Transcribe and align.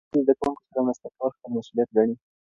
ښوونکي 0.09 0.19
د 0.21 0.23
زده 0.25 0.33
کوونکو 0.39 0.63
سره 0.67 0.83
مرسته 0.85 1.07
کول 1.15 1.31
خپل 1.35 1.49
مسؤلیت 1.57 1.89
ګڼي. 1.97 2.15